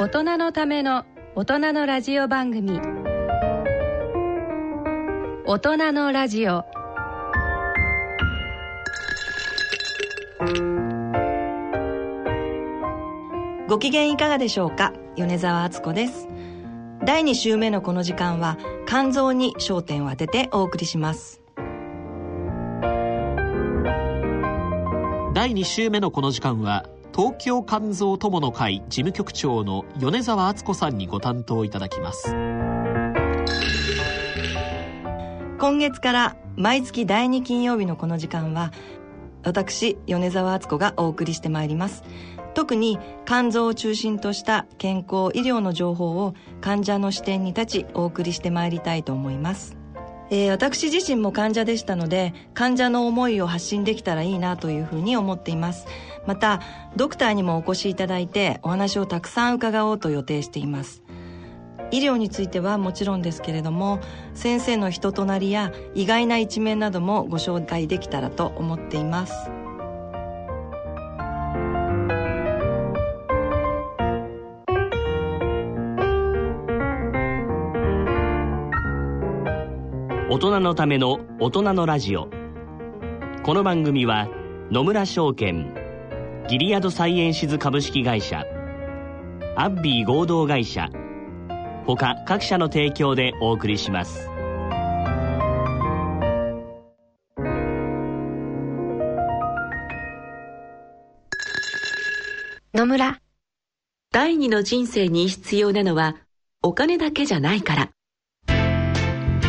[0.00, 1.04] 大人のための
[1.34, 2.80] 大人のラジオ番組。
[5.44, 6.64] 大人のラジオ。
[13.68, 14.94] ご機嫌いかがでしょうか？
[15.16, 16.28] 米沢敦子です。
[17.04, 18.56] 第2週目のこの時間は
[18.86, 21.42] 肝臓に焦点を当ててお送りします。
[25.34, 26.86] 第2週目のこの時間は
[27.20, 32.34] 東京肝臓友の会事務局長の米沢敦子さんにご担当いただきます。
[35.58, 38.72] 今月から毎月第2金曜日のこの時間は
[39.42, 42.04] 私米沢敦子がお送りしてまいります。
[42.54, 46.32] 特に肝臓を中心とした健康医療の情報を
[46.62, 49.79] 患者の視点に立ちお送りしてまいりたいと思います。
[50.30, 55.86] えー、私自身も患者でしたので患者の思いを発信できたらいいなというふうに思っています。
[56.26, 56.60] また
[56.96, 61.02] ドクターにもお越しいただいてお話をたくさん伺おうと予定しています。
[61.90, 63.98] 医療についてはもちろんですけれども
[64.34, 69.59] 先生の人となりや意外な一面などもご紹介できたらと思っています。
[80.32, 82.30] 大人のための大人のラジオ。
[83.42, 84.28] この番組は
[84.70, 85.74] 野村証券
[86.48, 88.44] ギリアドサイエンシズ株式会社
[89.56, 90.88] アッビー合同会社
[91.84, 94.28] 他各社の提供でお送りします。
[102.72, 103.18] 野村。
[104.12, 106.14] 第二の人生に必要なのは
[106.62, 107.90] お金だけじゃないから。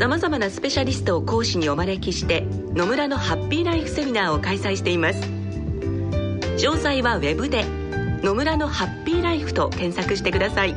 [0.00, 5.20] さまざまなスペシャリストを講師にお招きして野村のハッピーライフセミナーを開催しています。
[6.56, 7.66] 詳細はウェブで
[8.24, 10.74] 「野村のハッピーライフ」と検索してください。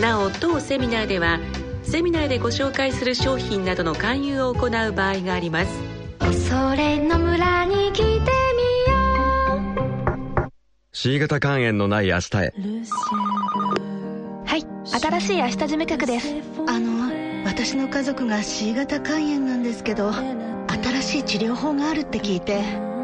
[0.00, 1.38] なお当セミナーでは
[1.82, 5.78] セミナーでご紹介する商品などの勧誘を行う場合があります。
[6.18, 8.22] 恐れの村に来てみよ
[10.46, 10.50] う。
[10.94, 12.54] C 型肝炎のない明日へ。
[14.46, 16.34] はい新しい明日事務局です。
[16.66, 17.11] あの
[17.52, 22.62] 私の家族が C 型肝炎なんですけど新しい治療法があるって聞いて。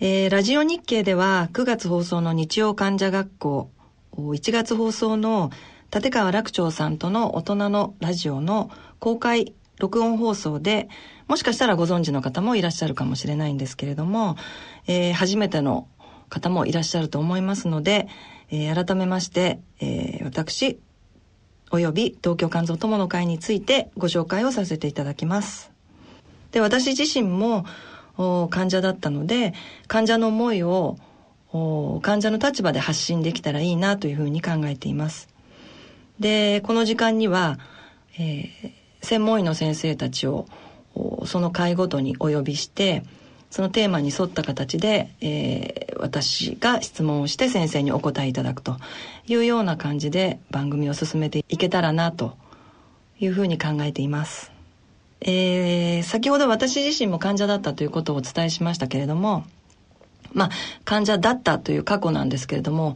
[0.00, 3.70] えー、ラジオ日経では9月放送の日曜患者学校
[4.16, 5.50] 1月放送の
[5.92, 8.70] 立川楽長さんとの大人のラジオの
[9.00, 10.88] 公開録音放送で
[11.28, 14.36] もしかしたらご存知の方もいらっしゃるかもしれないんですけれども、
[14.86, 15.86] えー、初めての
[16.28, 18.08] 方もいらっしゃると思いますので、
[18.50, 20.78] えー、改めまして、えー、私、
[21.70, 25.70] および東京肝臓友の会についてご紹介をさせていただきます。
[26.52, 27.66] で、私自身も
[28.50, 29.52] 患者だったので、
[29.86, 30.96] 患者の思いを
[32.02, 35.28] 患者の立場で発信できたらいいなというふうに考えています。
[36.18, 37.58] で、この時間には、
[38.18, 40.46] えー、専門医の先生たちを
[41.24, 43.04] その回ごとにお呼びして
[43.50, 48.76] そのテーマに沿った形で、えー、私が質問をして先生にお答えいただくと
[49.26, 52.36] いうような感じで番組を進めていけたらなと
[53.18, 54.52] いうふうに考えています。
[55.20, 59.44] えー、先ほど私自身も患者だったということをお伝えしましたけれども、
[60.32, 60.50] まあ、
[60.84, 62.94] 患者だったという過去なんですけれども、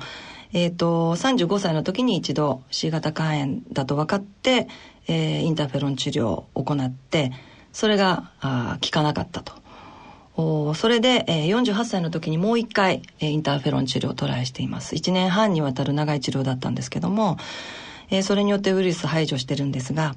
[0.53, 4.69] えっ、ー、と、35歳の時に一度 C 型肝炎だと分かって、
[5.09, 7.33] えー、インターフェロン治療を行って、
[7.73, 9.55] それがあ効かなかったと。
[10.35, 14.95] おそれで、えー、48歳の時にもう一回、えー、インターフェロン治療をトライしています。
[14.95, 17.37] 1年半にわたる長い治療だったんですけども、
[18.11, 20.15] えー、それによってウイルス排除してるんですが、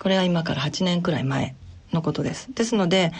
[0.00, 1.54] これは今から8年くらい前
[1.92, 3.12] のことですですので、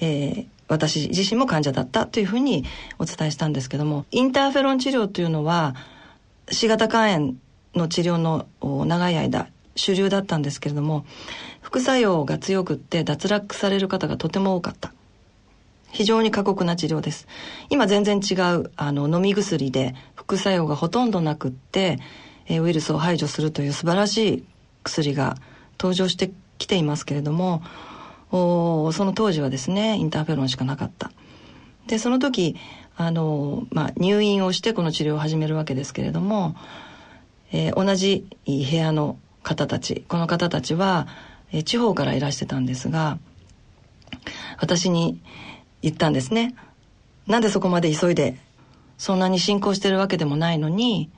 [0.00, 2.64] えー、私自身も患者だったというふうに
[2.98, 5.74] お伝えしたんですけどもインターフェロン治療というのは
[6.50, 7.34] C 型肝炎
[7.74, 8.46] の治療の
[8.86, 11.04] 長い間主流だったんですけれども
[11.60, 14.92] 副作用が強くって脱落される方がとても多かった。
[15.94, 17.28] 非常に過酷な治療です。
[17.70, 22.00] 今全然違うあの飲み薬で副作用がほとんどなくって、
[22.46, 24.44] えウイルスを排除するという素晴らしい
[24.82, 25.36] 薬が
[25.78, 27.62] 登場してきていますけれども
[28.30, 31.12] おその当時はですねインターフェロンしかなかった。
[31.86, 32.56] でその時
[32.96, 36.56] あの、まあ、入院をしてこの治療を始めるわけですけれども、
[37.52, 41.06] えー、同じ部屋の方たちこの方たちは、
[41.52, 43.18] え、地方からいらしてたんですが
[44.58, 45.20] 私に
[45.82, 46.56] 言ったんですね。
[47.28, 48.36] なんでそこまで急いで
[48.98, 51.10] そんなに進行してるわけでもないのに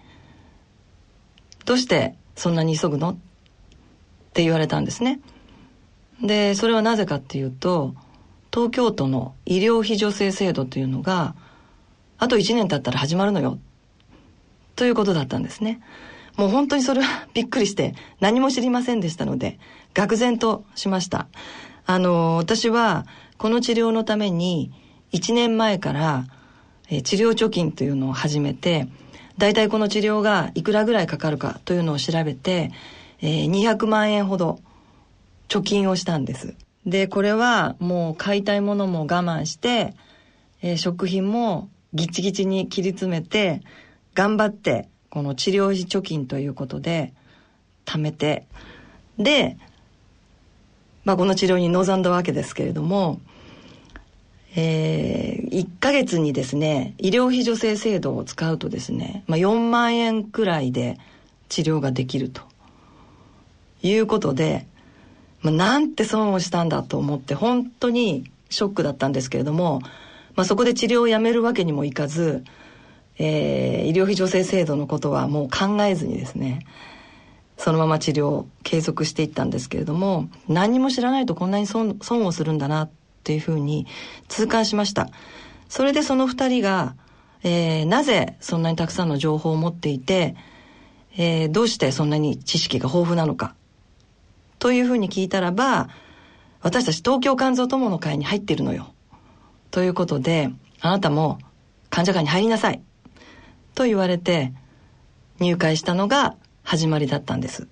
[1.65, 3.11] どうしてそんなに急ぐの？
[3.11, 3.17] っ
[4.35, 5.21] て言われたんですね。
[6.23, 7.95] でそれはなぜかっていうと
[8.53, 11.35] 東京都の医療費助成制度というのが
[12.19, 13.59] あと1年経ったら始まるのよ。
[14.77, 15.81] ということだったんですね。
[16.37, 19.59] もう本当にそれはびっくりして何も知りませんでしたので
[19.95, 21.29] 愕然としました。
[21.87, 23.07] あの私は
[23.39, 24.73] この治療のために
[25.13, 26.27] 1年前から
[26.89, 28.89] え治療貯金というのを始めて
[29.39, 32.71] 大体この治療がいくらぐらいかかるかというのを調べて、
[33.21, 34.61] えー、200万円ほど
[35.49, 36.55] 貯金をしたんです。
[36.87, 39.95] でこれはもう買いたいものも我慢して、
[40.63, 43.61] え、食品もギチギチに切り詰めて
[44.15, 47.15] 頑張ってこの治療費貯金ということで
[47.87, 48.45] 貯めて
[49.19, 49.57] で、
[51.07, 53.19] まあ、この治療に臨んだわけですけれども、
[54.55, 60.99] えー、1ヶ月にですね医療費助成制度を使うとですね、まあ、4万円くらいで
[61.49, 62.43] 治療ができると
[63.81, 64.67] いうことで、
[65.41, 69.81] まあ、なんて損をしたんだと思って本当にショックだったんですけれども、
[70.35, 72.45] まあ、そこで治療をやめるわけにもいかず
[73.19, 76.67] えー、医療費助成制度のことはもう考えずにですね
[77.57, 82.91] そのまま治療を継続していったんですけれども何も知らないとこんなに損損をするんだなっ
[83.25, 83.87] ていうふうに
[84.29, 85.09] 痛感しました。
[85.69, 86.95] それでその2人が、
[87.43, 90.37] えー、なぜそんなにたくさんの情報を持っていて、
[91.17, 93.55] えー、どうしてそんなに知識が豊富なのか。
[94.59, 95.89] というふうに聞いたらば
[96.63, 98.93] 私たち東京肝臓友の会に入ってるのよ。
[99.71, 101.39] ということであなたも
[101.91, 102.83] 患者会に入りなさい。
[103.77, 104.53] と言われて
[105.39, 106.35] 入会したのが
[106.65, 107.69] 始まりだったんです。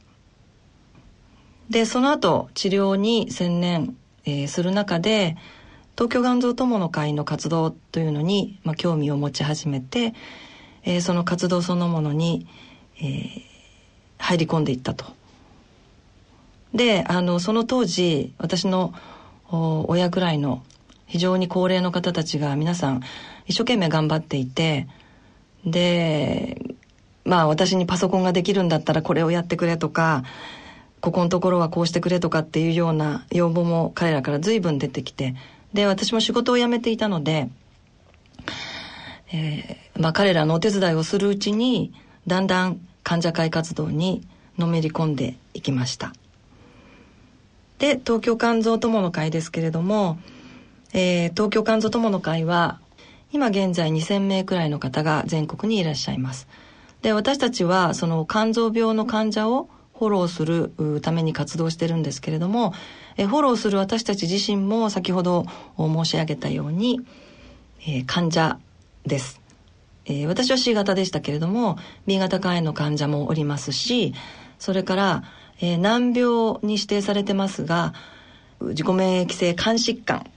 [1.71, 5.37] で、その後治療に専念、えー、する中で
[5.97, 10.13] 東京肝臓友の会の活動というのに、まあ、興味を持ち始めて、
[10.83, 12.47] えー、その活動そのものに、
[12.99, 13.41] えー、
[14.19, 15.07] 入り込んでいったと。
[16.75, 18.93] で、あの、その当時、私の
[19.49, 20.65] 親ぐらいの
[21.07, 23.03] 非常に高齢の方たちが皆さん
[23.47, 24.89] 一生懸命頑張っていて、
[25.65, 26.61] で
[27.25, 30.25] まあ私にパソコンができるんだったらこれをやってくれとか
[31.01, 35.35] ここのところはこうしてくれとかっていうような要望も彼らから随分出てきて
[35.73, 37.49] で私も仕事を辞めていたので、
[39.33, 41.93] えー、まあ彼らのお手伝いをするうちに
[42.27, 44.27] だんだん患者会活動に
[44.57, 46.13] のめり込んでいきました。
[47.79, 50.19] で東京肝臓友の会ですけれども、
[50.93, 52.81] えー、東京肝臓友の会は
[53.35, 56.47] 今現在2000名くらいの方が全国にいらっしゃいます。
[57.03, 62.75] で、私たちはその肝臓病の患者をフォローするために活動してるんですけれども、
[63.17, 67.01] えフォローする私たち自身も先ほど申し上げたように、
[67.81, 68.61] えー、患者
[69.05, 69.41] です。
[70.05, 71.77] えー、私は C 型でしたけれども
[72.07, 74.15] B 型肝炎の患者もおりますし
[74.59, 75.25] それから、
[75.61, 77.95] えー、難病に指定されてますが
[78.61, 80.31] 自己免疫性肝疾患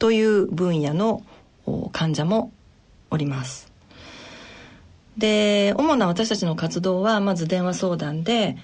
[0.00, 1.22] という分野の
[1.92, 2.52] 患者も
[3.10, 3.72] おります。
[5.16, 8.56] で主な私たちの活動はまず電話相談で、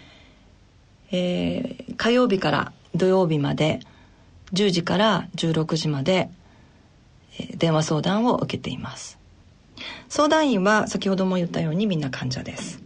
[1.10, 3.80] えー、火曜日から土曜日まで
[4.52, 6.30] 10時から16時まで、
[7.38, 9.18] えー、電話相談を受けています。
[10.08, 12.82] 相談員は先ほども言ったようにみんな患者です。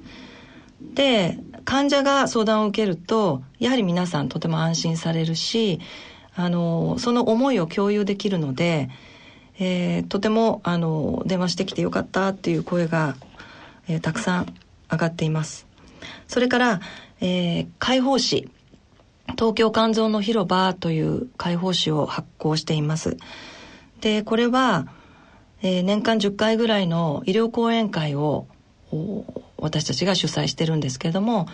[0.80, 5.80] で患者が相談を受けるとやはり皆さんとても安心されるし
[6.34, 8.88] あのその思いを共有できるので
[9.58, 13.16] えー、とてもあの電話してきてよかったっていう声が、
[13.88, 14.54] えー、たくさん
[14.90, 15.66] 上がっています。
[16.28, 16.80] それから、
[17.20, 18.50] えー、解放誌
[19.32, 23.16] 東京肝臓の広場という解放誌を発行しています。
[24.00, 24.86] でこれは、
[25.62, 28.46] えー、年間10回ぐらいの医療講演会を
[29.58, 31.46] 私たちが主催してるんですけれども、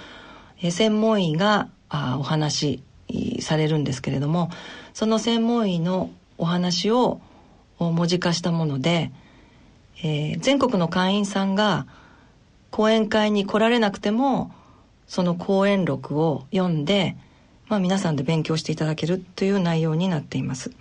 [0.60, 4.50] えー、専門医があお話しされるんですけれども
[4.94, 7.20] その専門医のお話を
[7.86, 9.10] を文字化したもので、
[10.02, 11.86] えー、全国の会員さんが
[12.70, 14.52] 講演会に来られなくても
[15.06, 17.16] その講演録を読んで、
[17.68, 20.72] まあ、皆さんで勉強していただけるという内容になっています。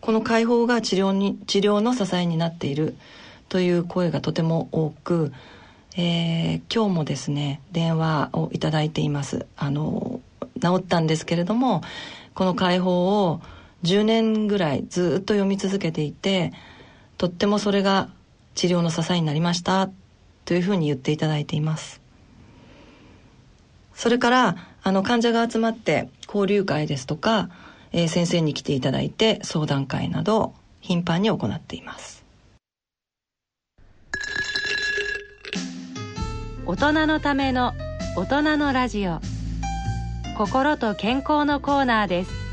[0.00, 2.96] この解放が治療に治療の支えになっている
[3.48, 5.32] という声がとても多く、
[5.96, 9.46] えー、今日もですね電話をいただいています。
[9.56, 10.20] あの
[10.60, 11.82] 治ったんですけれども
[12.34, 13.40] この解放を
[13.84, 16.52] 10年ぐらいずっと読み続けていて
[17.18, 18.08] とってもそれが
[18.54, 19.90] 治療の支えになりました
[20.44, 22.00] というふうに言っていただいています。
[23.94, 27.48] それからあの患者が集まって交流会ですとか、
[27.92, 32.24] えー、先生に来ていただいて相談会など頻繁に行っています。
[36.66, 37.74] 大人のための
[38.16, 39.20] 大人のラジオ。
[40.36, 42.45] 心と健康のコーナーです。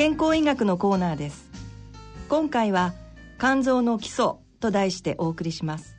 [0.00, 1.50] 健康医学のコーナーです。
[2.30, 2.94] 今回は
[3.38, 5.94] 肝臓の基礎と題してお送りします。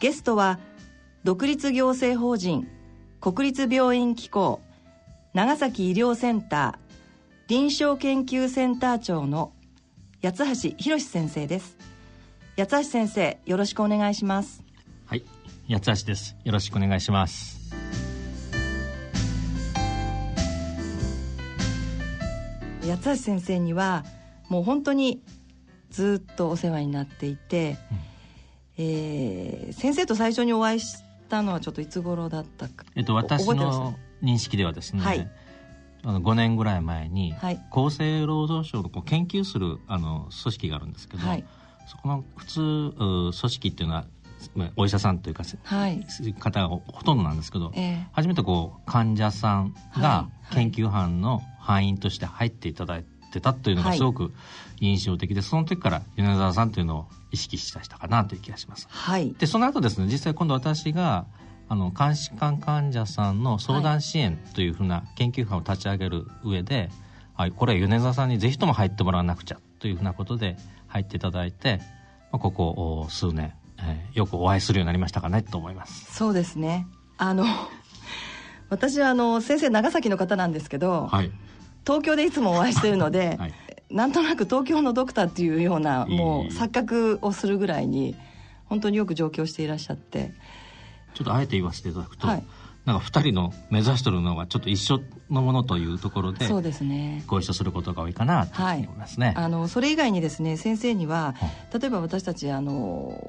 [0.00, 0.58] ゲストは
[1.22, 2.66] 独立行政法人
[3.20, 4.62] 国立病院機構
[5.34, 9.52] 長崎医療センター臨床研究センター長の
[10.22, 11.76] 八橋博先生です。
[12.56, 14.64] 八橋先生よろしくお願いします。
[15.04, 15.24] はい
[15.68, 16.34] 八橋です。
[16.44, 17.60] よろしくお願いします。
[22.96, 24.04] 八橋先生には
[24.48, 25.22] もう本当に
[25.90, 27.78] ずっとお世話になっていて、
[28.78, 35.30] うん、えー、先生と最初にお会いしたのはちょっといつ頃だったか、えっと、私の認識ではですね、はい、
[36.04, 41.44] あの5年ぐらい前に、はい、厚生労働省のこう研究するあの組織があるんですけど、はい、
[41.86, 44.06] そこの普通組織っていうのは
[44.76, 46.06] お医者さんというか、はい、
[46.38, 54.32] 方がほとんどなんですけど、えー、初めてこう患者さんが研究班の班員として入っていただいてたというのがすごく
[54.80, 58.86] 印象的で、その時から米沢さんというのを意識した人かなという気がします。
[58.90, 61.26] はい、でその後ですね実際今度私が
[61.68, 66.90] あの監視官患者さんの相談支援というふうな研究班を立ち上げる上で、
[67.34, 70.56] はい、これは米沢さんにぜひとも入ってもらわなくちゃというふうなことで
[70.86, 71.80] 入っていただいて、
[72.30, 76.12] まあ、ここ数年、えー、よくお会いするようになりましたかねと思います。
[76.14, 76.86] そうですね。
[77.18, 77.44] あの
[78.70, 81.30] 私はあの先生長崎の方なんですけど、はい、
[81.86, 83.54] 東京でいつもお会いしてるので、 はい、
[83.90, 88.16] なんとなく東京のドクターっていうようなもう錯覚をするぐらいに
[88.66, 90.32] 本当によく上京していらっしゃって。
[91.14, 92.44] ちょっとあえて言わせていただくと、はい、
[92.84, 97.22] なんか2人の目指してるのがちょっと一緒のものというところでそうですね。
[97.26, 101.34] ご一緒することが多いかなと思いますね、はい、あのそれ以外にですね先生には、
[101.72, 103.22] 例えば私たちあの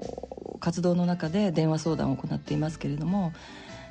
[0.59, 3.33] 活動の中で電話相談を行っていますけれども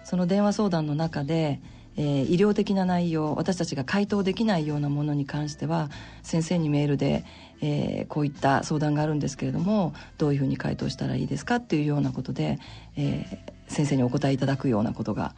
[0.05, 1.61] その電話相談の中で
[1.97, 5.91] えー、医療的な内容私たちが回答できないようなものに関しては
[6.23, 7.25] 先生にメールで、
[7.61, 12.59] えー、こういった相談があるんですけれどもどういうふうに回答したらいいですかっていうようなことで、
[12.97, 15.35] えー、先生にお答えいただくようなことが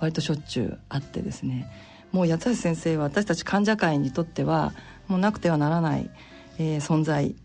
[0.00, 1.70] 割としょっちゅうあってですね。
[2.12, 4.72] もう八橋先生は私たち患者会にとっては
[5.06, 6.10] もうなくてはならない、
[6.58, 7.36] えー、存在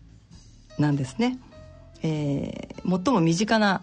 [0.78, 1.38] なんですね、
[2.02, 3.82] えー、最も身近な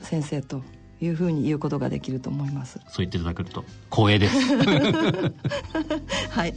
[0.00, 0.62] 先生と
[1.00, 2.80] いうふうに言うことができると思います。
[2.88, 4.36] そう言っていただけると光栄です。
[4.56, 4.72] はい、
[6.30, 6.54] はい。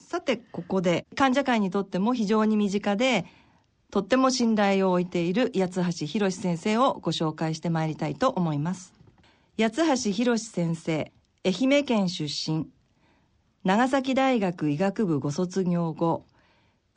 [0.00, 3.24] さてここで患者会にとっても非常に身近で
[3.90, 8.92] とっても信頼を置いている八橋博先生をご紹介してまいりたいと思います
[9.58, 11.12] 八橋博先生
[11.44, 12.68] 愛媛県出身
[13.64, 16.24] 長崎大学医学部ご卒業後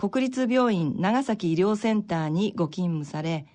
[0.01, 3.45] 国立病院長崎医療センターにご勤務され、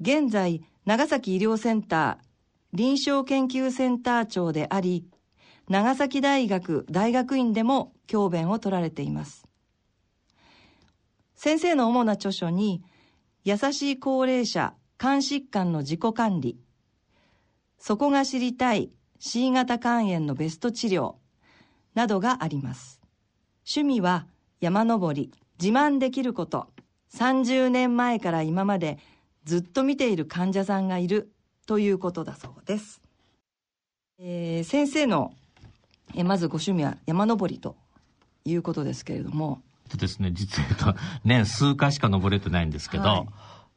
[0.00, 5.06] 現在、長崎医療センター臨床研究センター長であり、
[5.68, 9.47] 長崎大学大学院でも教鞭を取られています。
[11.38, 12.82] 先生の主な著書に、
[13.44, 16.58] 優しい高齢者肝疾患の自己管理、
[17.78, 18.90] そこが知りたい
[19.20, 21.14] C 型肝炎のベスト治療
[21.94, 23.00] などがあります。
[23.64, 24.26] 趣味は
[24.60, 25.30] 山登り、
[25.60, 26.66] 自慢できること、
[27.14, 28.98] 30年前から今まで
[29.44, 31.30] ずっと見ている患者さんがいる
[31.68, 33.00] ということだそうです。
[34.18, 35.32] えー、先生の、
[36.16, 37.76] えまずご趣味は山登りと
[38.44, 39.62] いうことですけれども。
[39.88, 43.26] とですね、実は 年数回しか登れてないんですけど、はい、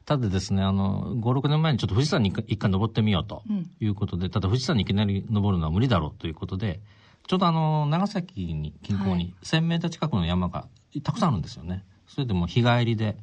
[0.04, 3.42] ただですね、あの、5、6年前にちょっと富士山に一回登ってみようと
[3.80, 6.80] いうことで、うん、ただ富士山にいきなり登るのは無理だろうということで、
[7.26, 10.68] ちょうどあの、長崎に、近郊に、1000メーター近くの山が
[11.02, 11.84] たくさんあるんですよね。
[12.06, 13.16] それでも日帰りで、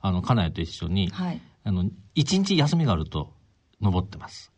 [0.00, 3.34] あの、家内と一緒に、はい、あの、一日休みがあると、
[3.82, 4.52] 登ってます。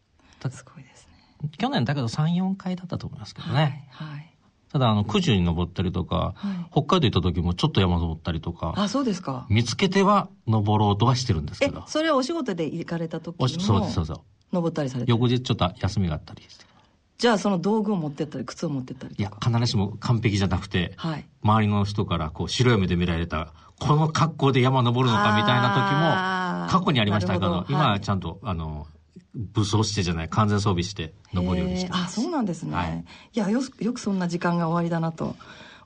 [0.51, 1.51] すごいですね。
[1.57, 3.89] 去年だけど3、4回だったと思いますけどね。
[3.91, 4.17] はい。
[4.17, 4.34] はい、
[4.75, 8.75] ただ、あの、九十に登ったりとか、はい、北海道行った時もちょっと山登ったりとか。
[8.77, 9.47] あ、そうですか。
[9.49, 11.85] 見つけては登ろうとはしてるんですけど。
[11.87, 14.21] それはお仕事で行かれた時もそうです、そうです。
[14.53, 16.65] 登ったりされて翌日ちょっと休みがあったりして。
[17.19, 28.89] じゃあその道具を持ってったり靴を持ってったりいや必ずしも完璧じゃなくて、はい、周りの人からこう白い目で見られたこの格好で山登るのかみたいな時も過去にありましたけどど、今はちゃんと、あの
[29.35, 31.91] 武装してじゃない完全装備して登るようにして。
[31.93, 35.37] あそうなんですね、はい、いやよよくそんな時間が終わりだなと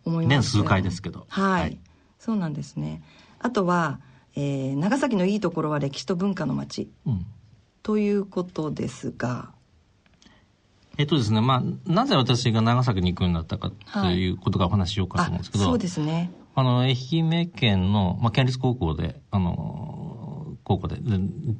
[0.04, 0.56] 思います。
[0.56, 1.26] 年数回ですけど。
[1.28, 1.78] はい、はい、
[2.18, 3.02] そうなんですね。
[3.38, 4.00] あとは、
[4.34, 7.26] えー、長崎のいいところは歴史と文化の街、うん、
[7.82, 9.50] ということですが。
[10.96, 16.32] えっとですね、まあ、なぜ私が長崎に行くようになったかということがお話しようかと思うんですけど、そうですね。
[16.56, 20.07] あの、愛媛県の、まあ、県立高校で、あの、
[20.68, 20.96] 高校で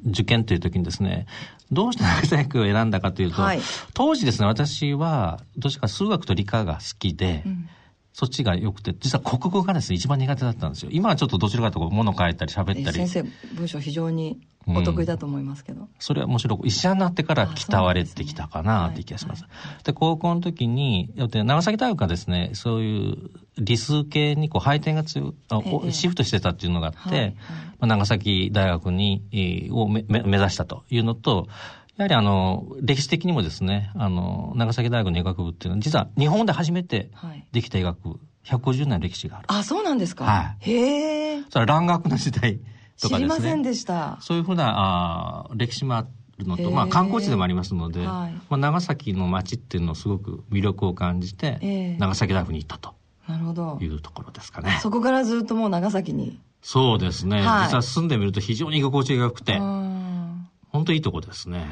[0.07, 1.25] 受験という時にですね、
[1.71, 3.59] どうして長崎を選んだかというと、はい、
[3.93, 7.69] 当時ですね、私は、どうしてか数学と理科が好きで、うん
[8.11, 10.89] そっちが良くて、実は国語がですね、一番苦手だったんですよ。
[10.91, 13.07] 今はちょっとどちらかというと物書いたり喋ったり。
[13.07, 13.23] 先生、
[13.53, 14.41] 文章非常に
[14.77, 15.81] お得意だと思いますけど。
[15.81, 19.41] うん、それはむしろ医者になってから鍛われてきたかなって気がします。
[19.41, 19.53] で、ね
[19.85, 27.35] はい、高校の時に、長崎大学がですね、そういう理数系にこう配点が強い、ええ、シフトしてたっていうのがあって、はいはい、ま
[27.81, 31.47] あ、長崎大学に、えー、を目指したというのと、
[31.97, 37.11] やはりあの、歴史的にもですね、あの、長崎大学の医学部っていうのは、実は日本で初めて
[37.51, 39.45] できた医学部、150年歴史がある。
[39.49, 40.71] あ、そうなんですかはい。
[40.71, 41.43] へえ。
[41.49, 42.61] それは蘭学の時代
[43.01, 43.35] とかですね。
[43.35, 44.17] 知りませんでした。
[44.21, 46.05] そういうふうな、あ歴史もあ
[46.37, 52.93] るのと、まあ観光地でもありますので、はい、まあ長崎の街っていうのをすごく魅力を感じて、長崎大学に行ったと。
[53.27, 53.77] なるほど。
[53.81, 54.79] いうところですかね。
[54.81, 56.39] そこからずっともう長崎に。
[56.61, 57.41] そうですね。
[57.41, 59.57] はい、実は住んでみると非常に居心地が良くて。
[60.71, 61.65] 本当いいとこですね。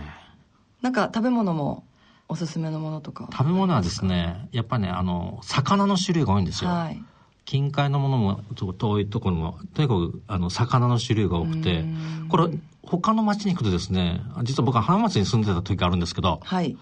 [0.82, 1.84] なんか食べ物も
[2.30, 3.30] おすすめのものとか？
[3.32, 6.70] 食べ物はですね、やっぱね、あの、魚の種類が多いんですよ。
[6.70, 7.04] はい。
[7.48, 8.42] 近海のものも
[8.78, 11.86] 遠いところも、とにかくあの魚の種類が多くて、
[12.28, 12.50] これ
[12.84, 16.76] 他の町に行くとですね、実は僕は浜松に住んでた時があるんですけど、はい。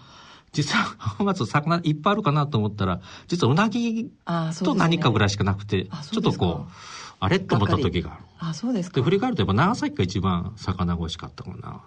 [0.52, 4.10] 実は 浜松魚いっぱいあるかなと思ったら、実はうなぎ
[4.64, 6.72] と何かぐらいしかなくて、ね、ちょっとこう、
[7.20, 8.22] あれと思った時がある。
[8.40, 8.96] あ、そうですか。
[8.96, 11.80] で、振り返るとやっぱ長崎が一番魚が美味しかったかな。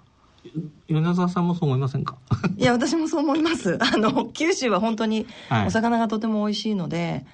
[0.88, 2.16] 米沢さんもそう思いませんか？
[2.58, 3.78] いや、私もそう思います。
[3.82, 5.28] あの、九州は本当に
[5.68, 7.26] お魚がとても美味しいので、はい、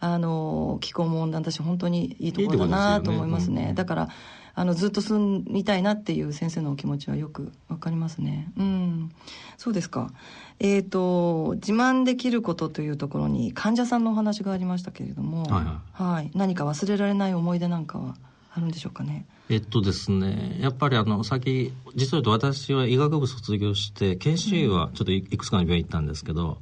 [0.00, 3.72] あの、気候も温暖だし、本当にいいところだなと思いますね。
[3.74, 4.08] だから、
[4.54, 8.50] あの、ずっと住みたいなっていう先生のお気持ちはよくわかりますね。
[8.56, 9.12] うん。
[9.56, 10.10] そうですか。
[10.58, 18.16] えっ、ー、と、自慢できることというところに患者さんのお話がありましたけれども、はい、はいはい、何か忘れられない思い出なんかは
[18.52, 19.26] あるんでしょうかね？
[19.50, 26.58] えっとですね、やっぱりあの、先、実は言うと私は医学部卒業して、研修医はちょっといくつかの病院行ったんですけど、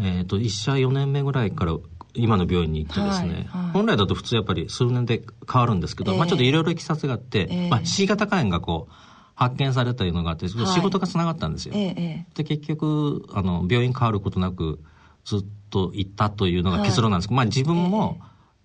[0.00, 1.76] えっと、医者4年目ぐらいから
[2.14, 8.92] 今の病院に行ってですね、はいはい、本来だと普通やっぱり数年で変わるんですけど、えー、まあちょっといろいろいきさつがあって、えー、まあ C 型肝炎がこう、
[9.34, 11.74] 発見されたいうのがあって、仕事がつながったんですよ。
[11.74, 14.80] はい、で、結局、あの、病院変わることなく、
[15.24, 18.18] ずっと行ったというのが結論なんですけど、まあ自分も、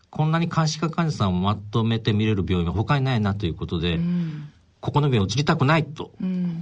[0.09, 6.11] こんなに監視科患者さんをまとめて見れる病院は他にないなということで、うん、ここの病院移りたくないと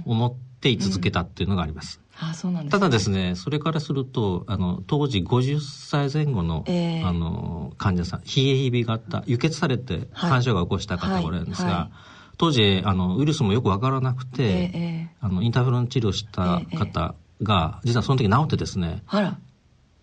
[0.04, 2.00] 思って居続けたっていうのがあります。
[2.20, 11.74] うん、あそうなんです、ね、ただですね、それからすると、あの、当時50歳前後の、えー、あの、患者さん、冷えひびがあった、輸血されて肝症が起こした方がおられるんですが、はい。
[11.74, 19.38] はいはい当時あのウイルスもよくわからなくて、えー、あのインターフェロン治療した方が、実はその時治ってですねあら。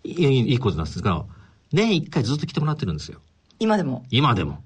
[0.04, 1.26] いいいいことなんですが
[1.72, 3.20] 年1回ずっと来てもらってるんですよ。
[3.58, 4.04] 今でも？
[4.10, 4.62] 今でも。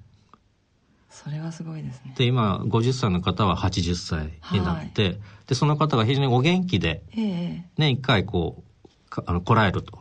[1.14, 2.12] それはすごいですね。
[2.16, 10.00] で、今、50歳の方は80歳になって、はい、で、その方が非常にお元気で、え年一回こう、あの、来られると。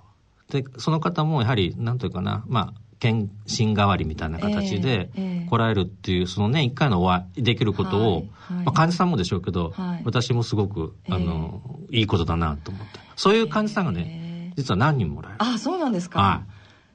[0.50, 5.12] で、その方もやはり、なんというかな、まあ、検診代わりみたいな形で
[5.50, 8.14] 来られるっていう、その年一回のお会いできることを、はい
[8.56, 13.00] はい、まあ、患者さんもでしょうけど、はい、私もすごく、あの、いいことだなと思って。
[13.16, 15.38] そういう患者さんがね、実は何人もらえる。
[15.40, 16.44] あ、そうなんですか。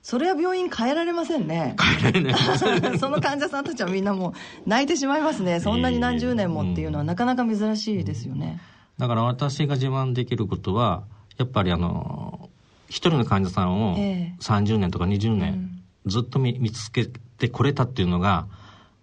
[0.09, 0.18] はい。
[0.18, 1.77] それは病院変えられませんね。
[1.79, 2.35] 変えられない。
[2.99, 5.61] その患者さんたちはみんなもう泣いてしまいますね。
[5.61, 8.61] そんなに何十年もっていうのはなかなか珍しいですよね。
[8.99, 11.05] だから私が自慢できることは、
[11.37, 12.51] やっぱりあの、
[12.88, 18.47] 一人の患者さんを30年とか20年ずっと見見つけてこれたっていうのが、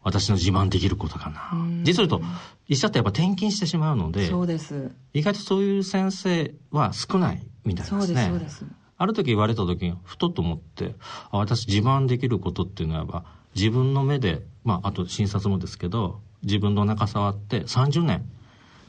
[0.03, 1.51] 私の自慢できることかな。
[1.83, 2.27] 実を言うと、
[2.67, 4.91] 医者ってやっぱ転勤してしまうので、そうです。
[5.13, 8.01] 意外とそういう先生は少ないみたいですね。
[8.01, 8.65] そうです、そうです。
[8.97, 10.95] ある時言われた時にふとと思って
[11.31, 18.25] あ私自慢できることっていうのは自分の目で、まあ、あと診察もですけど自分のお腹触って30年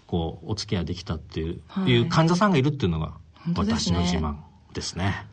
[0.07, 3.15] こうお付き合いできたっていうはい、いう患者さんがいるっていうのが
[3.57, 4.37] 私の自慢
[4.73, 5.27] ですね。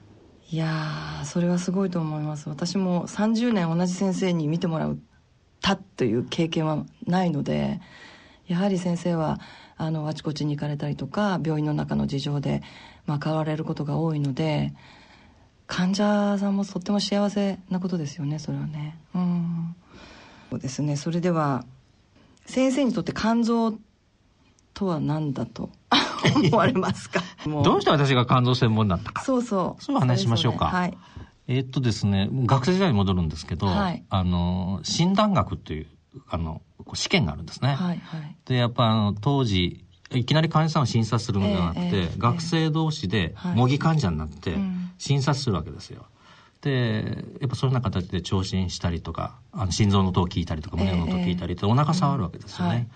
[0.49, 2.47] いやそれはすごいと思います。
[2.49, 4.97] 私も30年同じ先生に見てもらっ
[5.62, 7.81] たという経験はないので
[8.47, 9.39] やはり先生は
[9.77, 12.62] あのあちこちに行かれたりとか病院の中の事情で、
[13.06, 14.74] まあ、変わられることが多いので
[15.68, 18.98] 患者さんもとっても幸せなことですよねそれはね。
[19.16, 19.76] うん。
[20.50, 20.98] そうですね。
[20.98, 21.66] それでは
[22.46, 23.74] 先生にとって肝臓
[24.74, 25.70] とは何だと
[26.36, 27.24] 思われますか？
[27.63, 29.24] どうして私が肝臓専門になったか。
[29.24, 29.84] そうそう。
[29.84, 30.66] そういう話しましょうか。
[30.66, 30.98] はい。
[31.48, 35.88] えー、っとですね学生時代に戻るんですけど、はい、あの診断学っていう
[36.30, 36.62] あの
[36.94, 39.84] 試験があるんですね、はいはい、でやっぱあの当時
[40.17, 44.56] いきなり患者さんを診察するのではなくて、えーえー、学生同士で模擬患者になって
[44.97, 46.06] 診察するわけですよ、
[46.62, 52.76] でやっぱそういうような形で聴診したりとかあの心臓の音を聞いたりとか胸の音を聞いたりと、えー、お腹触るわけですよね、うん。
[52.76, 52.88] はい。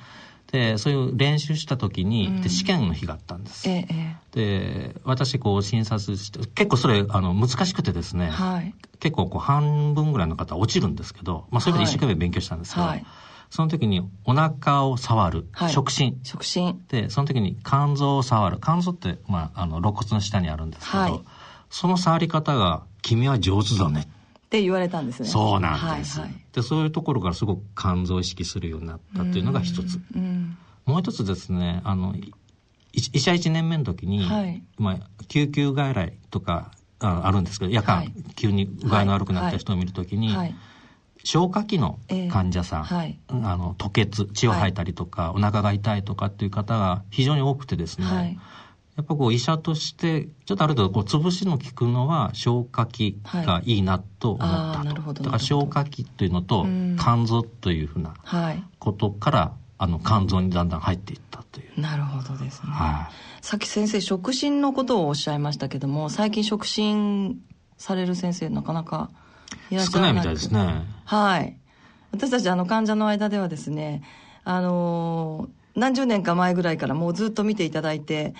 [0.51, 13.05] でそういう練習した時に、うん、で試験の日があったんです、ええ、で私こう診察して結構それあの難しくてですね、はい、結構こう半分ぐらいの方落ちるんですけど、まあ、それで一生懸命勉強したんですけど、はい、
[13.49, 16.19] その時にお腹を触る、はい、触診。
[16.23, 16.81] 触診。
[16.89, 18.57] でその時に肝臓を触る。
[18.61, 21.23] 肝臓って、まあ、あの肋骨の下にあるんですけど、
[21.69, 24.01] その触り方が「君は上手だね」
[24.47, 25.27] って言われたんですね。
[25.27, 26.19] そうなんです。
[26.19, 29.99] はいはい、でそういうところからすごく肝臓を意識するようになったっていうのが一つ。
[30.15, 32.15] うん、もう一つですね、あの
[32.93, 40.55] 医者1年目の時に、はい、まあ、救急外来とかああるんですけど夜間、はい、急に具合の悪くなった人を見るときに、はい、
[41.27, 41.99] 消化器の
[42.31, 48.39] 患者さん、えー、あの吐血血を吐いたりとか、お腹が痛いとかっていう方が非常に多くてですね、
[48.95, 53.79] やっぱこう医者としてちょっとある程度こう潰しの効くのは消化器がい。
[53.79, 56.65] いなと思ったと、はい、だから消化器というのと
[56.97, 58.13] 肝臓というふうな
[58.79, 61.81] ことから、あの肝臓にだんだん入っていったという。
[61.81, 67.41] なるほどですね、はい、さっき先生触診のことをおっしゃいましたけども最近触診
[67.77, 69.11] される先生なかなか
[69.69, 70.83] いらっしゃらないみたいですね。
[71.05, 71.57] はい。
[72.11, 74.01] 私たちあの患者の間ではですね
[74.43, 78.33] あの何十年か前ぐらいからもうずっと見ていただいて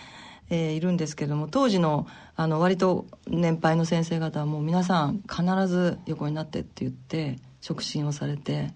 [0.50, 8.74] えー、いるんですけども当時のあの割と年配の先生方はもう皆さん必ず横になってって言って触診をされて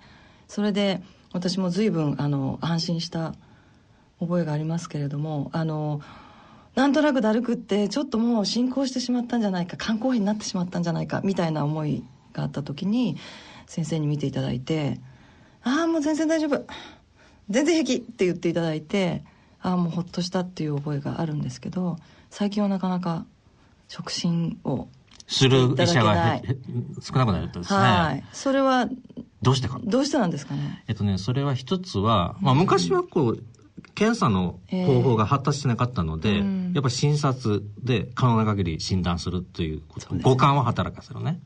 [0.48, 3.36] それで私も随分あの安心した
[4.20, 6.02] 覚えがありますけれどもあの
[6.76, 13.18] なんとなくだるくってちょっともう進行してしまったんじゃないか肝硬変になってしまったんじゃないかみたいな思いがあった時に
[13.68, 15.00] 先生に見ていただいて
[15.64, 16.66] 「ああもう全然大丈夫。
[17.50, 19.24] 全然平気」って言っていただいて
[19.62, 21.98] ああもうほっとしたっていう覚えがあるんですけど
[22.30, 23.26] 最近はなかなか
[23.88, 24.88] 触診を
[25.28, 26.42] する医者が
[27.02, 27.80] 少なくなったですね。
[27.80, 28.24] はい。
[28.34, 28.90] それは、
[29.42, 29.80] どうしてか？
[29.82, 30.84] どうしてなんですかね？
[30.88, 33.44] えっとね、それは一つは、まあ昔はこう、
[33.96, 41.40] 検査の方法が発達してなかったので、えー、やっぱり診察で可能な限り診断するということ、ね、五感を働かせるね。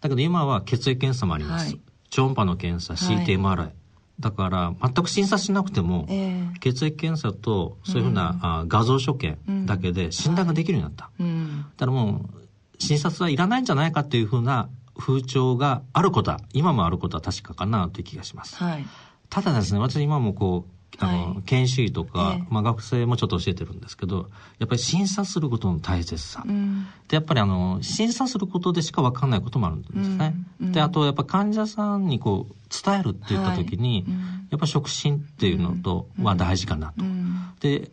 [0.00, 1.66] だけど今は血液検査もあります。
[1.66, 3.74] はい、超音波の検査、CTMRI、はい、
[4.18, 18.86] だから全く診察しなくても、えー、血液検査とそういうふうな、う画像所見だけで診断ができるようになった、うん、だからもう診察はいらないんじゃないかっていうふうな風潮があることは今もあることは確かかなという気がします、はい、
[19.28, 34.16] ただですね私今もこうあの、はい、研修医とか、えー、まあ、学生もちょっと教えてるんですけどやっぱり審査することの大切さ、うん、でやっぱりあの審査することでしか分かんないこともあるんですね、うん、であとやっぱ患者さんにこう伝えるって言った時に、はい、
[34.50, 37.04] やっぱ触診っていうのとは大事かなと、
[37.60, 37.90] で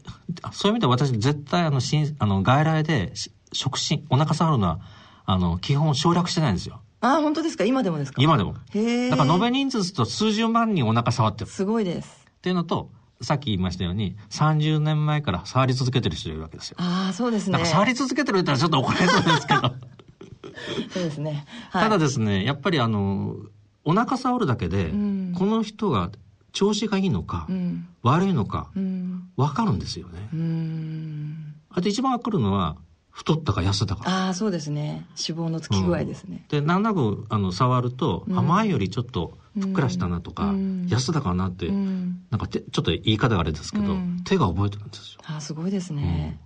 [0.51, 1.79] そういう意味で私絶対あの
[2.19, 3.13] あの外来で
[3.53, 4.79] 触診お腹触るのは
[5.25, 6.81] あの基本省略してないんですよ。
[6.99, 7.63] あ本当ですか？
[7.63, 8.21] 今でもですか？
[8.21, 8.53] 今でも。
[8.53, 11.49] だから延べ人数と数十万人お腹触ってる。
[11.49, 12.89] すごいですっていうのと
[13.21, 16.77] さっき言いましたように、30年前から触り続けてる人いるわけですよ。
[16.79, 17.65] ああ、そうですね。
[17.65, 19.61] 触り続けてるって言ったらちょっと怒られそうですけど。
[20.93, 21.45] そうですね。
[21.71, 23.35] はい、ただですね、やっぱりあの、
[23.83, 26.11] お腹触るだけで、うん、この人が
[26.51, 28.69] 調子がいいのか、うん、悪いのか、
[29.35, 30.29] わ、かるんですよね。
[31.69, 32.77] あと一番わかるのは、
[33.09, 34.03] 太ったか痩せたか。
[34.05, 35.07] ああ、そうですね。
[35.27, 36.45] 脂肪のつき具合ですね。
[36.49, 45.21] で、なんなく、あの、触ると、前よりちょっと、ふっくらしたなとか、痩せたかなって、なんかちょっと言い方があれですけど、手が覚えてるんですよ。
[45.25, 46.39] あすごいですね。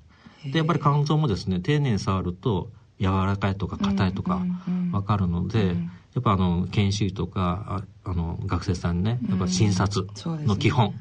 [0.44, 4.42] でやっぱり肝臓もですね丁寧に触ると柔らかいとか硬いとか
[4.92, 5.76] 分かるので、
[6.14, 10.94] やっぱあの研修医とかああの学生さんにねやっぱ診察の基本、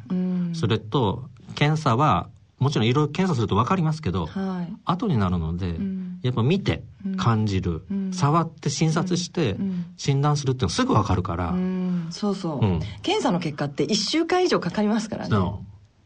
[0.54, 2.28] それと検査は
[2.60, 5.74] もちろんいろいろ検査すると分かりますけど、はい、後になるので、
[6.22, 6.82] やっぱ見て
[7.16, 9.56] 感じる、うん、触って診察して
[9.96, 12.60] 診断するっていうのはすぐ分かるから、うん、そうそう、
[13.02, 15.36] 検査の結果って1週間以上かかりますからね。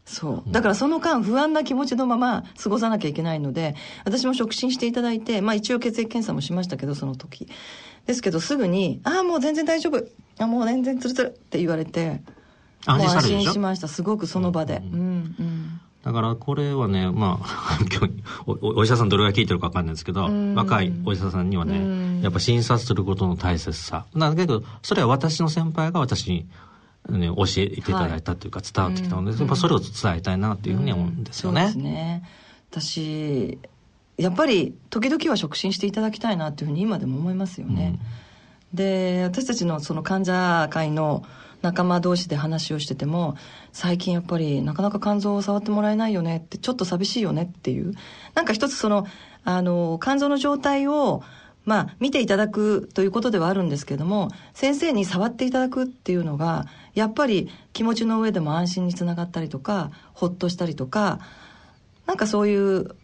[0.05, 0.51] そう。
[0.51, 7.47] だからその間不安な気持ちのまま過ごさなきゃいけないので私も触診していただいてまあ一応血液検査もしましたけどその時。
[8.05, 10.07] ですけどすぐに「ああもう全然大丈夫。
[10.37, 12.21] あもう全然ツルツル」って言われて
[12.85, 13.87] 安心しました。
[13.87, 15.54] すごくその場で、うん、うんうん
[16.05, 18.13] だからこれはね、まあ、 今日
[18.45, 24.05] お、お医者さんどれぐらい聞いてるか分かんないですけど、若いお医者さんにはね、やっぱ診察することの大切さ。
[24.15, 26.45] だけど、それは私の先輩が私に、
[27.09, 31.61] ね、教えていただいたというか伝わってきたので、はい、やっぱそれを伝えたいなっていうふうに思うんですよね。
[31.61, 32.23] そうですね。
[32.69, 33.57] 私、
[34.17, 37.99] やっぱり時々は触診していただきたいなっていうふうに今でも思いますよね。
[38.73, 41.23] うん、で、私たちのその患者会の
[41.65, 43.35] 仲間同士で話をしてても
[43.71, 47.93] 最近やっぱりなかなか肝臓を触ってもらえないよねってちょっと寂しいよねっていう。
[48.35, 49.07] なんか一つその
[49.43, 51.23] あの肝臓の状態を
[51.65, 61.19] まあ見ていただくということではあるんですけども先生に触っていただくっていうのがやっぱり気持ちの上でも安心につながったりとかほっとしたりとか
[62.05, 62.95] なんかそういう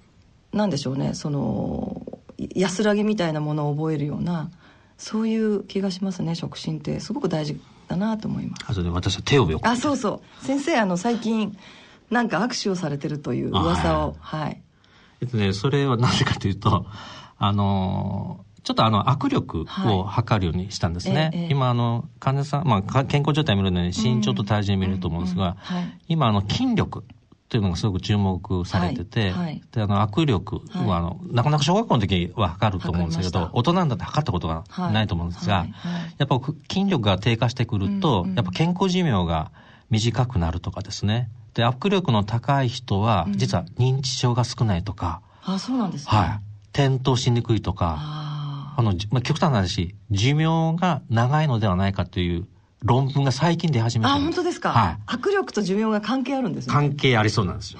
[0.54, 2.06] なんでしょうねその
[2.38, 4.52] 安らぎみたいなものを覚えるような
[4.97, 7.00] そういう気がしますね触診って。
[7.00, 7.60] すごく大事
[7.91, 8.65] だなと思います。
[8.67, 10.45] あとで私は手をあそうそう。
[10.45, 11.58] 先生あの最近
[12.10, 14.15] なんか握手をされてるという噂を。
[14.19, 14.62] はい、
[15.21, 16.86] えっとねそれはなぜかというと
[17.38, 21.15] あのちょっとあの握力を測るようにしたんですね。
[21.15, 25.58] はいええ、今あの患者さん、まあ健康状態見るのに身長と体重見ると思うんですが、
[26.08, 27.04] 今あの筋力
[27.51, 35.67] というのがすごく注目されてて、はいはい、であの握力はあの、なかなか小学校の時は測ると思うんですけど大人になって測ったことがないと思うんですが、
[36.17, 36.39] やっぱ
[36.71, 39.51] 筋力が低下してくると、うんうん、やっぱ健康寿命が
[39.89, 41.29] 短くなるとかですね。
[41.53, 52.47] で握力の高い人は実は認知症が少ないとか、うん、あそうなんですね、はい、転倒しにくいとかあの、まあ、極端な話寿命が長いのではないかという
[52.84, 56.74] 論文が最近出始めたあ本当ですか、はい、握力と寿命が関係あるんですね。
[56.74, 57.80] 関係ありそうなんですよ。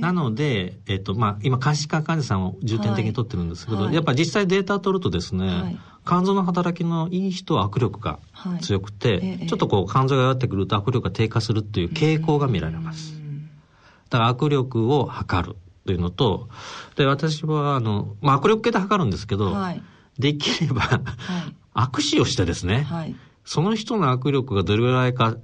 [0.00, 8.18] なので、えっとまあ、今監視官患者さんを重点的に取ってるんですけど、はい、やっぱ実際データを取るとですね、はい、肝臓の働きのいい人は握力が
[8.62, 13.12] 強くて、はいちょっとこう肝臓が弱ってくると握力が低下するっていう傾向が見られます。
[14.08, 16.48] だから握力を測るというのと
[16.96, 19.54] で私はあの、まあ、握力計で測るんですけど、
[20.18, 20.82] できれば、
[21.74, 25.36] 握手をしてですね、はいその人の握力がどれぐらいか、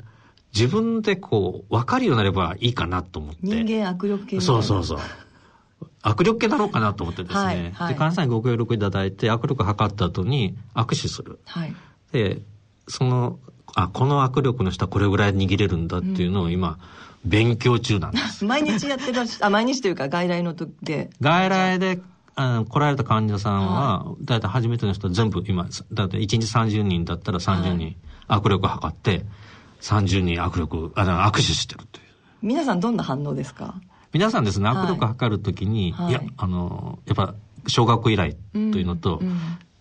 [0.55, 3.39] 自分でこう、分かるようになればいいかなと思って。
[3.43, 4.99] 人間握力計そうそうそう。
[6.03, 7.41] 握力計だろうかなと思ってですね。
[7.41, 11.41] はいはい、で、患者さんにご協力いただいて、握力測った後に握手する。
[11.45, 11.75] はい、
[12.13, 12.41] で、
[12.89, 13.39] その、
[13.75, 16.79] あ、この握力の人はこれぐらい握れるんだっていうのを今、
[17.25, 18.45] 勉強中なんです。
[18.47, 21.11] 毎日やってらっしゃ、あ、毎日というか外来の時で。
[21.21, 22.01] 外来で
[22.37, 27.97] あ来られた患者さんは、だいたい初めての人は全部今、だいたい1日30人だったら30人
[28.29, 29.25] 握力測って、
[29.81, 32.07] 30人握力、あの、握手してるという。
[32.43, 33.81] 皆さんどんな反応ですか？
[34.13, 37.35] 皆さんですね、握力測るときに、はい、いや、あの、やっぱ、
[37.69, 39.39] 小学校以来というのと、うんうん、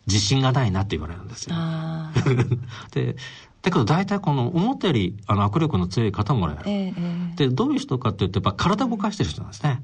[0.08, 1.56] 自信がないなって言われるんですよ。
[2.92, 3.16] で、
[3.62, 6.62] だけど大体この思ったよりあの握力の強い方もらえる。
[6.66, 9.82] えー、で、どういう人かっていうと、やっぱ体動かしてる人なんですね。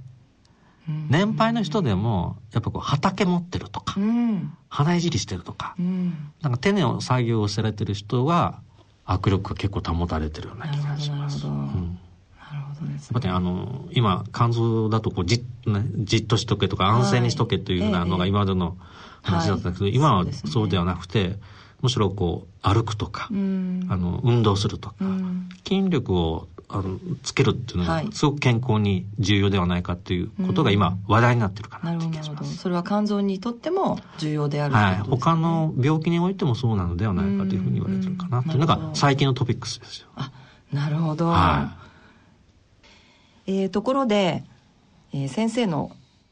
[0.87, 8.61] 年配の人でもやっぱこう畑持ってるとか、うん、花いじりしてるとか、うん、なんか手の作業をされてる人は
[9.05, 11.45] 握力が結構保たれてるような気がします。
[11.45, 11.99] なるほど、うん。
[12.91, 18.77] やっぱね、あの、今、肝臓だとこうじ、ね、じっとしとけとか安静にしとけというようなのが今までの
[19.21, 21.37] 話だったけど、はい、今はそうではなくて、
[21.81, 24.95] むしろこう、歩くとか、あの、運動するとか、
[25.67, 32.57] 筋力をあのつけるっていうのがすごく健康に重要ではないかっていうことが今話題になってるかなって気がします。
[32.57, 34.95] それは肝臓にとっても重要である、ね、はい。
[34.99, 40.07] 他の病気においてもそうなのではないかというふうに言われてるかなっていうのが最近のトピックスですよ。
[40.15, 40.31] あ、
[40.71, 41.27] なるほど。
[41.27, 41.75] は
[43.47, 43.51] い。
[43.51, 44.45] えー、ところで、
[45.13, 45.91] えー、先生の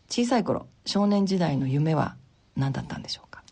[0.09, 2.15] 小さい頃、少年時代の夢は
[2.55, 3.43] 何だったんでしょうか？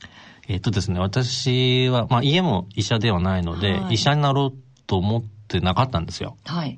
[0.47, 4.53] えっとですね、私は、まあ家も医者ではないので、はい、医者になろう
[4.85, 6.35] と思ってってなかったんですよ。
[6.45, 6.77] はい。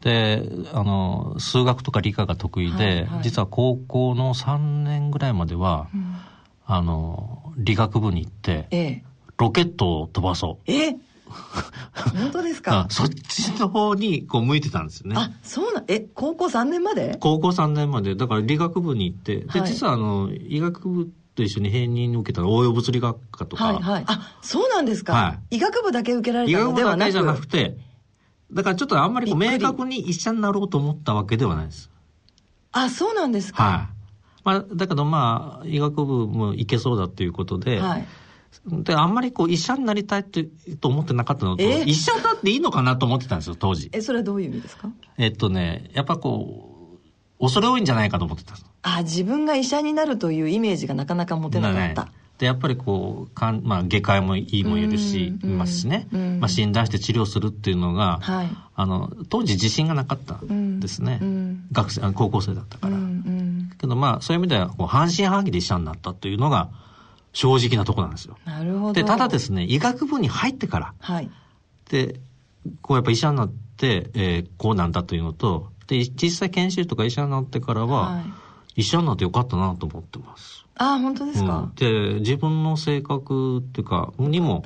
[0.00, 6.16] で、あの、数学とか理科が得意で、はいはい、実は高校の3年ぐらいまでは、うん、
[6.66, 9.04] あの、理学部に行って、ええ、
[9.38, 10.70] ロケットを飛ばそう。
[10.70, 10.94] え？
[12.14, 12.86] 本当ですか？
[12.92, 15.16] そっちの方にこう向いてたんですよね。
[15.18, 17.16] あ、そうな、え、高校3年まで？
[17.18, 18.14] 高校3年まで。
[18.14, 23.64] だから理学部に行って、で、はい、実はあの、医学部と一緒に併任に受けた応用物理学科とか。
[23.64, 24.04] はいはい。
[24.06, 25.14] あ、そうなんですか。
[25.14, 25.56] はい。
[25.56, 27.10] 医学部だけ受けられたのではなく？
[27.10, 27.76] 医学部だけじゃなくて、
[28.54, 31.90] だからちょっとあんまり明確に医者になろうと思ったわけではないです。
[32.72, 33.62] あ、そうなんですか。
[33.62, 33.94] はい。
[34.44, 38.06] まあ、だけどまあ医学部も行けそうだということで、はい、
[38.66, 40.44] であんまりこう医者になりたいって
[40.80, 43.88] と思ってなかったのと、医者だっていいのかなと思ってたんですよ当時。
[43.92, 44.90] えそれはどういう意味ですか？
[45.16, 46.98] えっとねやっぱこ
[47.40, 52.10] う恐れ多いんじゃないかと思ってたあ自分が医者になるというイメージがなかなか持てなかった、で
[52.46, 56.08] やっぱりこうかん、まあ、外科医もいいもいるし、いますしね、
[56.40, 60.80] まあ、診断して治療するっていうのが、はい、あの当時自信がなかったん。
[60.80, 61.20] ですね、
[61.72, 62.96] 学生高校生だったから、
[63.80, 66.70] けどまあそういう意味ではこう半信半疑で医者になったというのが
[67.32, 68.38] 正直なとこなんですよ。
[68.44, 68.92] なるほど。
[68.92, 71.30] で、ただですね、医学部に入ってから、はい。
[71.90, 72.20] で、
[72.80, 78.24] こうやっぱ医者になって、えー、こうなんだというのと、で、実際研修とか医者になってからは、はい、
[78.76, 80.64] 医者になってよかったなと思ってます。
[80.76, 84.64] ああ、本当ですか、うん、で、自分の性格っていうか、にも、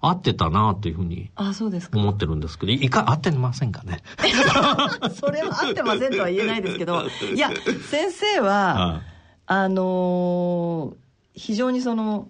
[0.00, 4.02] 合ってたなというふうに思ってるんですけど、いか合ってませんかね？
[5.14, 7.02] それは合ってませんとは言えないですけど、
[7.34, 7.50] いや、
[7.90, 9.00] 先生は、
[9.46, 9.68] ああ。
[9.68, 12.28] のー非常にその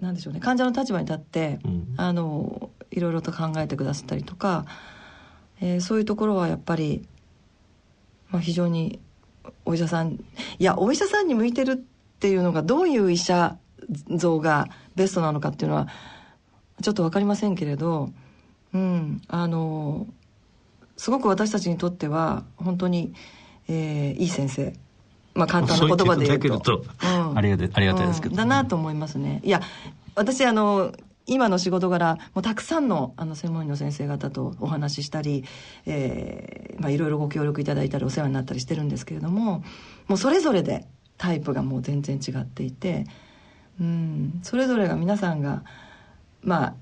[0.00, 4.66] なんでしょうね患者の立場に立って、うん、あのいろいろと考えてくださったりとか、
[5.60, 7.06] えー、そういうところはやっぱり、
[8.30, 9.00] まあ、非常に
[9.64, 10.12] お医者さん
[10.58, 13.56] いやお医者さんに向いてるっていうのがどういう医者
[14.10, 15.88] 像がベストなのかっていうのは
[16.82, 18.10] ちょっと分かりませんけれど、
[18.74, 20.06] うん、あの
[20.96, 23.14] すごく私たちにとっては本当に、
[23.68, 24.74] えー、いい先生
[25.34, 26.84] まあ、簡単な言葉で言うと。
[27.02, 29.40] うん、ありがたい、ありがたいですけど、ね、だなと思いますね。
[29.44, 29.60] いや、
[30.16, 30.92] 私、あの、
[31.28, 35.44] 今の仕事柄、もうたくさんのあの専門医の先生方とお話ししたり、
[35.86, 39.62] えー、まあいろいろご協力いただいたりお世話になったりしてるんですけれども、
[40.08, 40.86] もうそれぞれで
[41.18, 43.06] タイプがもう全然違っていて、
[43.80, 45.64] うん、それぞれが皆さんが、
[46.42, 46.74] まあ、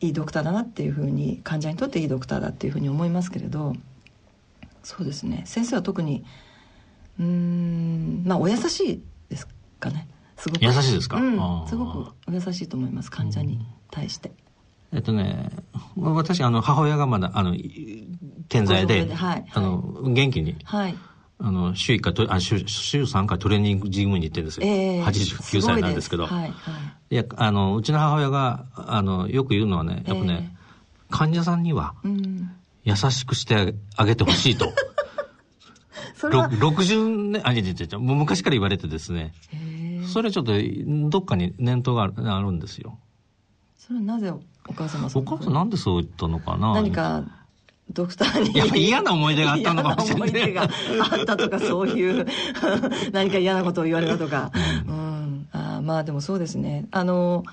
[0.00, 3.74] いいドクターだなっていうふうに、患者にとっていいドクターだっていうふうに思いますけれど、
[4.82, 6.24] そうですね、先生は特に、
[7.18, 9.46] うんまあお優しいです
[9.78, 10.08] かね。
[10.40, 10.64] すごく。
[10.64, 14.32] 優しいですか、うん、すごくお優しいと思います患者に対して、
[14.92, 15.50] えっとね
[15.96, 17.54] 私あの母親がまだあの
[18.48, 20.96] 健在で、はい、あの元気に、はい、
[21.38, 26.26] あの週1回とあ週週3回トレーニングジムに行ってるんですよ、えー、89歳なんですけど。
[26.26, 26.52] はい、はい、
[27.10, 31.94] いやあのうちの母親があのよく言うのはねやっぱね、えー、患者さんには
[32.84, 34.72] 優しくしてあげてほしいと。
[36.16, 39.32] それは60年、あ、いやいやもう昔から言われてですね。
[40.10, 40.52] それちょっと、
[41.08, 42.98] どっかに念頭があるんですよ。
[43.78, 44.30] それはなぜ
[44.68, 46.74] お母様お母さんなんでそう言ったのかな？
[46.74, 47.24] 何か、
[47.90, 48.56] ドクターに？
[48.56, 50.28] やっぱ嫌な思い出があったのかもしれない。
[50.30, 52.26] 思い出があったとか、そういう
[53.12, 54.52] 何か嫌なことを言われたとか。
[54.86, 55.48] うん。
[55.52, 56.86] あまあでもそうですね。
[56.90, 57.44] あの、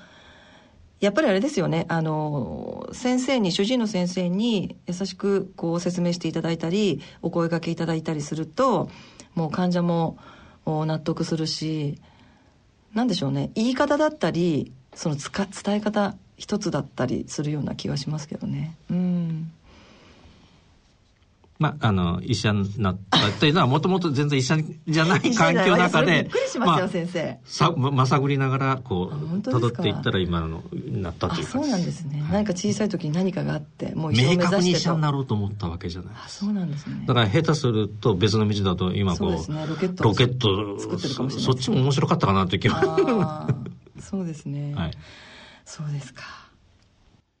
[1.00, 8.90] やっぱりあれですよねあの先生に主治医の先生に優しくこう説明していただいたりお声がけいただいたりすると
[9.36, 10.18] もう患者も
[10.66, 12.00] 納得するし
[12.98, 19.52] 何でしょうね言い方だったりその伝え方一つだったりするような気はしますけどねうん。
[21.58, 27.38] まあ、あの、医者になったというのは、もともと全然医者じゃない環境の中で、びっくりしますよ、まあ、先生。
[27.44, 32.24] さ、まさぐりながら、こう、辿っていったら今の、なったというそうなんですね。
[32.30, 37.04] 何か小さい時に何かがあって、もう医者を目指して明確に医者になろうと思ったわけじゃないあ、そうなんですね。
[37.06, 40.04] だから下手すると別の道だと、今こう、うね、ロケット。
[40.04, 43.48] ロケット作ってるかもしれない、ね、そっちも面白かったかなという気は。
[43.98, 44.74] そうですね。
[44.78, 44.90] はい。
[45.64, 46.47] そうですか。